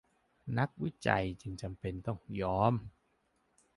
[0.57, 2.73] นักวิจัยจึงจำเป็นต้องยอม